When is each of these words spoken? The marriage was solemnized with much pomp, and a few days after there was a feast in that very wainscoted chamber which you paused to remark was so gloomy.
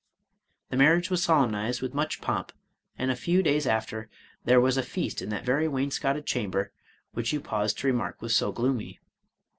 The 0.71 0.77
marriage 0.77 1.11
was 1.11 1.21
solemnized 1.21 1.83
with 1.83 1.93
much 1.93 2.21
pomp, 2.21 2.53
and 2.97 3.11
a 3.11 3.15
few 3.15 3.43
days 3.43 3.67
after 3.67 4.09
there 4.45 4.59
was 4.59 4.75
a 4.75 4.81
feast 4.81 5.21
in 5.21 5.29
that 5.29 5.45
very 5.45 5.67
wainscoted 5.67 6.25
chamber 6.25 6.71
which 7.13 7.31
you 7.33 7.39
paused 7.39 7.77
to 7.77 7.87
remark 7.87 8.19
was 8.19 8.35
so 8.35 8.51
gloomy. 8.51 8.99